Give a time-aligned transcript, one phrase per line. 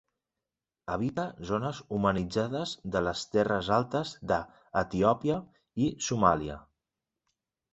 [0.93, 5.37] Habita zones humanitzades de les terres altes d'Etiòpia
[5.89, 6.59] i Somàlia.